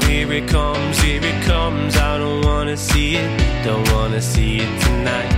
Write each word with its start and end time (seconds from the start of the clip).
Here 0.00 0.32
it 0.32 0.48
comes, 0.48 0.98
here 1.00 1.20
it 1.22 1.44
comes. 1.44 1.96
I 1.96 2.16
don't 2.16 2.44
wanna 2.44 2.76
see 2.76 3.16
it, 3.16 3.64
don't 3.64 3.86
wanna 3.92 4.22
see 4.22 4.60
it 4.60 4.80
tonight. 4.80 5.32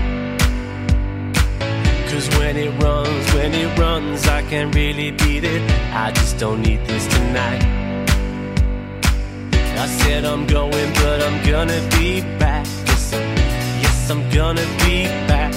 Cause 2.09 2.29
when 2.39 2.57
it 2.57 2.71
runs, 2.83 3.33
when 3.35 3.55
it 3.55 3.79
runs, 3.79 4.29
I 4.29 4.43
can't 4.43 4.75
really 4.75 5.11
beat 5.11 5.43
it. 5.43 5.63
I 5.93 6.13
just 6.13 6.39
don't 6.39 6.63
need 6.63 6.87
this 6.87 7.07
tonight. 7.09 7.65
I 9.85 9.87
said 9.87 10.25
I'm 10.25 10.47
going, 10.47 10.93
but 10.95 11.23
I'm 11.23 11.45
gonna 11.45 11.81
be 11.99 12.21
back. 12.39 12.67
Yes, 12.87 13.13
yes, 13.83 14.11
I'm 14.11 14.23
gonna 14.31 14.67
be 14.85 15.07
back. 15.27 15.53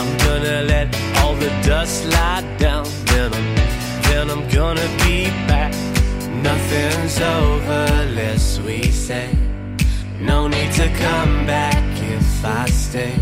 I'm 0.00 0.18
gonna 0.26 0.62
let 0.62 0.88
all 1.18 1.34
the 1.36 1.50
dust 1.62 2.06
lie 2.06 2.42
down. 2.58 2.86
Then 3.04 3.32
I'm, 3.32 3.54
then 4.08 4.30
I'm 4.30 4.48
gonna 4.48 4.88
be 5.04 5.26
back. 5.46 5.85
Nothing's 6.42 7.20
over, 7.20 7.86
we 8.66 8.82
say. 8.90 9.28
No 10.20 10.48
need 10.48 10.72
to 10.72 10.88
come 10.98 11.46
back 11.46 11.82
if 12.02 12.44
I 12.44 12.66
stay. 12.68 13.14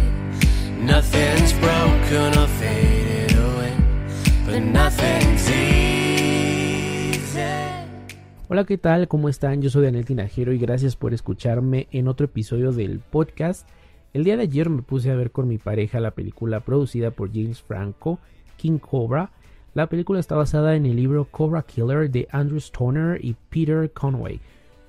Nothing's 0.81 1.53
broken 1.55 2.39
or 2.39 2.49
faded 2.49 3.37
away, 3.39 3.73
but 4.47 4.61
nothing's 4.61 5.49
easy. 5.51 5.95
Hola, 8.49 8.65
¿qué 8.65 8.79
tal? 8.79 9.09
¿Cómo 9.09 9.29
están? 9.29 9.63
Yo 9.63 9.71
soy 9.71 9.85
Daniel 9.85 10.05
Tinajero 10.05 10.53
y 10.53 10.59
gracias 10.59 10.97
por 10.97 11.15
escucharme 11.15 11.89
en 11.91 12.09
otro 12.09 12.27
episodio 12.27 12.73
del 12.73 13.01
podcast. 13.01 13.69
El 14.13 14.25
día 14.25 14.37
de 14.37 14.43
ayer 14.45 14.69
me 14.71 14.83
puse 14.83 15.11
a 15.11 15.15
ver 15.15 15.31
con 15.31 15.49
mi 15.49 15.59
pareja 15.59 16.01
la 16.01 16.13
película 16.13 16.61
producida 16.61 17.11
por 17.11 17.33
James 17.33 17.63
Franco, 17.63 18.19
King 18.57 18.79
Cobra. 18.79 19.31
La 19.75 19.89
película 19.89 20.21
está 20.21 20.37
basada 20.37 20.77
en 20.77 20.87
el 20.87 20.95
libro 20.95 21.27
Cobra 21.29 21.63
Killer 21.63 22.09
de 22.09 22.29
Andrew 22.31 22.59
Stoner 22.59 23.19
y 23.25 23.35
Peter 23.51 23.91
Conway. 23.91 24.39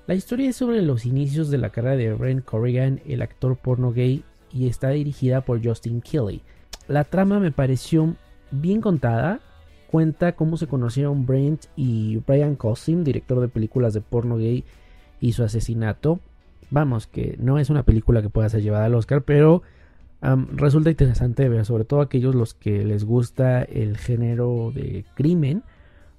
La 0.06 0.14
historia 0.14 0.48
es 0.48 0.54
sobre 0.54 0.80
los 0.80 1.04
inicios 1.06 1.50
de 1.50 1.58
la 1.58 1.70
carrera 1.70 1.96
de 1.96 2.14
Ren 2.14 2.40
Corrigan, 2.40 3.00
el 3.04 3.20
actor 3.20 3.56
porno 3.56 3.90
gay, 3.90 4.22
y 4.52 4.68
está 4.68 4.90
dirigida 4.90 5.40
por 5.40 5.60
Justin 5.60 6.00
Kelly. 6.00 6.40
La 6.86 7.02
trama 7.02 7.40
me 7.40 7.50
pareció 7.50 8.14
bien 8.52 8.80
contada. 8.80 9.40
Cuenta 9.90 10.36
cómo 10.36 10.56
se 10.56 10.68
conocieron 10.68 11.26
Brent 11.26 11.64
y 11.74 12.18
Brian 12.18 12.54
Cosim, 12.54 13.02
director 13.02 13.40
de 13.40 13.48
películas 13.48 13.92
de 13.92 14.02
porno 14.02 14.36
gay, 14.36 14.62
y 15.20 15.32
su 15.32 15.42
asesinato. 15.42 16.20
Vamos, 16.70 17.08
que 17.08 17.34
no 17.40 17.58
es 17.58 17.70
una 17.70 17.82
película 17.82 18.22
que 18.22 18.30
pueda 18.30 18.48
ser 18.48 18.62
llevada 18.62 18.84
al 18.84 18.94
Oscar, 18.94 19.22
pero 19.22 19.62
resulta 20.22 20.90
interesante 20.90 21.48
ver, 21.48 21.64
sobre 21.64 21.84
todo 21.84 22.00
aquellos 22.00 22.34
los 22.34 22.54
que 22.54 22.84
les 22.84 23.04
gusta 23.04 23.62
el 23.62 23.96
género 23.96 24.72
de 24.74 25.04
crimen. 25.14 25.62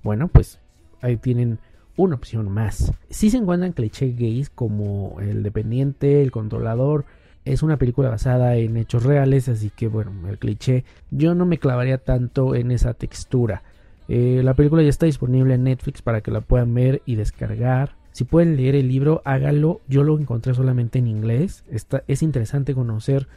Bueno, 0.04 0.28
pues 0.28 0.60
ahí 1.02 1.18
tienen 1.18 1.60
una 1.98 2.16
opción 2.16 2.50
más. 2.50 2.94
Si 3.10 3.30
se 3.30 3.38
encuentran 3.38 3.74
clichés 3.74 4.16
gays 4.16 4.50
como 4.50 5.18
el 5.20 5.44
dependiente, 5.44 6.22
el 6.22 6.32
controlador. 6.32 7.06
Es 7.44 7.64
una 7.64 7.78
película 7.78 8.10
basada 8.10 8.56
en 8.58 8.76
hechos 8.76 9.04
reales, 9.04 9.48
así 9.48 9.72
que 9.74 9.88
bueno, 9.88 10.12
el 10.28 10.38
cliché 10.38 10.84
yo 11.12 11.34
no 11.34 11.46
me 11.46 11.58
clavaría 11.58 11.98
tanto 11.98 12.56
en 12.56 12.72
esa 12.72 12.94
textura. 12.94 13.64
Eh, 14.10 14.42
la 14.44 14.54
película 14.54 14.84
ya 14.84 14.90
está 14.90 15.06
disponible 15.06 15.54
en 15.56 15.64
Netflix 15.64 16.02
para 16.02 16.22
que 16.22 16.32
la 16.32 16.42
puedan 16.42 16.74
ver 16.74 17.02
y 17.06 17.16
descargar. 17.16 17.96
Si 18.12 18.26
pueden 18.26 18.58
leer 18.58 18.76
el 18.76 18.88
libro, 18.88 19.22
hágalo. 19.26 19.82
Yo 19.88 20.04
lo 20.04 20.18
encontré 20.20 20.54
solamente 20.54 21.00
en 21.00 21.08
inglés. 21.08 21.64
Está, 21.70 22.04
es 22.08 22.22
interesante 22.22 22.74
conocer 22.74 23.28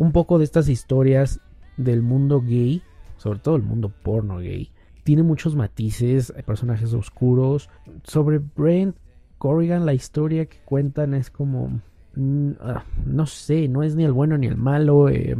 un 0.00 0.12
poco 0.12 0.38
de 0.38 0.44
estas 0.44 0.70
historias 0.70 1.40
del 1.76 2.00
mundo 2.00 2.40
gay, 2.40 2.82
sobre 3.18 3.38
todo 3.38 3.56
el 3.56 3.62
mundo 3.62 3.92
porno 4.02 4.38
gay. 4.38 4.70
Tiene 5.04 5.22
muchos 5.22 5.54
matices, 5.54 6.32
hay 6.34 6.42
personajes 6.42 6.94
oscuros. 6.94 7.68
Sobre 8.04 8.38
Brent 8.38 8.96
Corrigan, 9.36 9.84
la 9.84 9.92
historia 9.92 10.46
que 10.46 10.56
cuentan 10.64 11.12
es 11.12 11.28
como. 11.28 11.82
mm, 12.14 12.52
ah, 12.62 12.84
no 13.04 13.26
sé, 13.26 13.68
no 13.68 13.82
es 13.82 13.94
ni 13.94 14.04
el 14.04 14.12
bueno 14.12 14.38
ni 14.38 14.46
el 14.46 14.56
malo. 14.56 15.10
eh, 15.10 15.36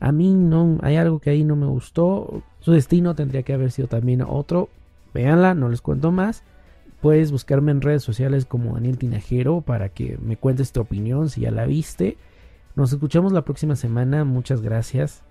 a 0.00 0.10
mí 0.10 0.32
no, 0.32 0.78
hay 0.80 0.96
algo 0.96 1.18
que 1.18 1.28
ahí 1.28 1.44
no 1.44 1.54
me 1.54 1.66
gustó. 1.66 2.42
Su 2.60 2.72
destino 2.72 3.14
tendría 3.14 3.42
que 3.42 3.52
haber 3.52 3.72
sido 3.72 3.88
también 3.88 4.22
otro. 4.22 4.70
Véanla, 5.12 5.52
no 5.52 5.68
les 5.68 5.82
cuento 5.82 6.12
más. 6.12 6.44
Puedes 7.02 7.30
buscarme 7.30 7.72
en 7.72 7.82
redes 7.82 8.02
sociales 8.02 8.46
como 8.46 8.72
Daniel 8.72 8.96
Tinajero 8.96 9.60
para 9.60 9.90
que 9.90 10.16
me 10.16 10.38
cuentes 10.38 10.72
tu 10.72 10.80
opinión 10.80 11.28
si 11.28 11.42
ya 11.42 11.50
la 11.50 11.66
viste. 11.66 12.16
Nos 12.74 12.92
escuchamos 12.92 13.32
la 13.32 13.42
próxima 13.42 13.76
semana. 13.76 14.24
Muchas 14.24 14.62
gracias 14.62 15.22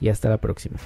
y 0.00 0.08
hasta 0.08 0.28
la 0.28 0.38
próxima. 0.38 0.78